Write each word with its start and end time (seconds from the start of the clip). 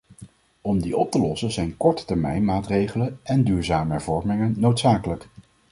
Om 0.61 0.81
die 0.81 0.97
op 0.97 1.11
te 1.11 1.19
lossen 1.19 1.51
zijn 1.51 1.77
kortetermijnmaatregelen 1.77 3.19
en 3.23 3.43
duurzame 3.43 3.91
hervormingen 3.91 4.53
noodzakelijk. 4.57 5.27